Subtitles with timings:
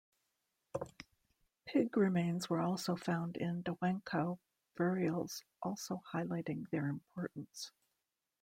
[1.67, 4.39] Pig remains were also found in Dawenkou
[4.75, 7.71] burials also highlighting their importance.